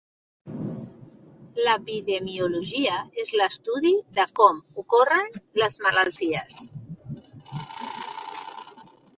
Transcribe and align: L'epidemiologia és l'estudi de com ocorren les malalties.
L'epidemiologia 1.65 2.95
és 3.25 3.33
l'estudi 3.41 3.93
de 4.21 4.27
com 4.41 4.59
ocorren 4.85 5.31
les 5.65 5.79
malalties. 5.87 6.61